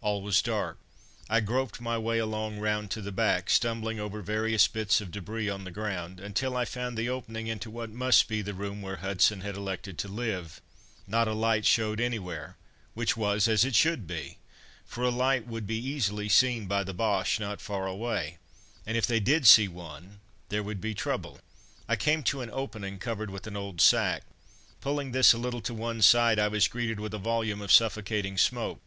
[0.00, 0.80] All was dark.
[1.30, 5.48] I groped my way along round to the back, stumbling over various bits of debris
[5.48, 8.96] on the ground, until I found the opening into what must be the room where
[8.96, 10.60] Hudson had elected to live.
[11.06, 12.56] Not a light showed anywhere,
[12.94, 14.38] which was as it should be,
[14.84, 18.38] for a light would be easily seen by the Boches not far away,
[18.84, 20.18] and if they did see one
[20.48, 21.38] there would be trouble.
[21.38, 23.56] [Illustration: "Someone's been at this blinkin Strawberry"] I came to an opening covered with an
[23.56, 24.22] old sack.
[24.80, 28.36] Pulling this a little to one side I was greeted with a volume of suffocating
[28.36, 28.80] smoke.